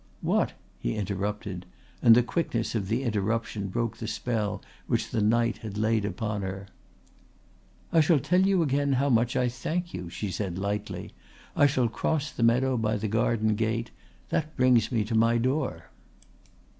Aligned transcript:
"What?" 0.21 0.53
he 0.79 0.95
interrupted, 0.95 1.67
and 2.01 2.15
the 2.15 2.23
quickness 2.23 2.73
of 2.73 2.87
the 2.87 3.03
interruption 3.03 3.67
broke 3.67 3.97
the 3.97 4.07
spell 4.07 4.63
which 4.87 5.11
the 5.11 5.21
night 5.21 5.57
had 5.59 5.77
laid 5.77 6.05
upon 6.05 6.41
her. 6.41 6.65
"I 7.93 8.01
shall 8.01 8.17
tell 8.19 8.41
you 8.41 8.63
again 8.63 8.93
how 8.93 9.09
much 9.11 9.35
I 9.35 9.47
thank 9.47 9.93
you," 9.93 10.09
she 10.09 10.31
said 10.31 10.57
lightly. 10.57 11.11
"I 11.55 11.67
shall 11.67 11.87
cross 11.87 12.31
the 12.31 12.41
meadow 12.41 12.77
by 12.77 12.97
the 12.97 13.07
garden 13.07 13.53
gate. 13.53 13.91
That 14.29 14.55
brings 14.57 14.91
me 14.91 15.03
to 15.05 15.13
my 15.13 15.37
door." 15.37 15.91